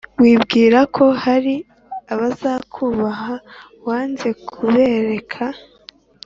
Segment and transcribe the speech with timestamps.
[0.21, 1.55] wibwira ko hari
[2.13, 3.35] abazakwubaha
[3.87, 5.43] wamaze kubereka